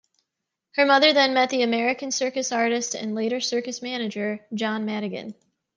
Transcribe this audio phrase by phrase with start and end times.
[0.77, 5.35] Her mother then met the American circus artist and later circus manager John Madigan.